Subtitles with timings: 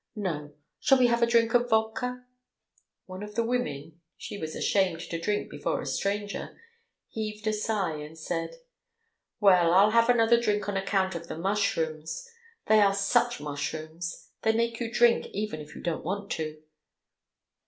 [0.15, 0.55] No!...
[0.79, 2.25] Shall we have a drink of vodka?"
[3.05, 6.59] One of the women (she was ashamed to drink before a stranger)
[7.09, 8.55] heaved a sigh and said:
[9.39, 12.27] "Well, I'll have another drink on account of the mushrooms....
[12.65, 16.63] They are such mushrooms, they make you drink even if you don't want to.